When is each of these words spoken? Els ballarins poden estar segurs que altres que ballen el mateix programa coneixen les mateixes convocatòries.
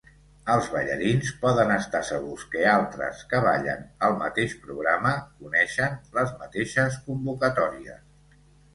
Els 0.51 0.69
ballarins 0.75 1.29
poden 1.43 1.73
estar 1.73 2.01
segurs 2.07 2.47
que 2.55 2.65
altres 2.71 3.21
que 3.35 3.43
ballen 3.49 3.85
el 4.09 4.19
mateix 4.25 4.59
programa 4.67 5.15
coneixen 5.29 6.03
les 6.19 6.37
mateixes 6.45 7.03
convocatòries. 7.09 8.47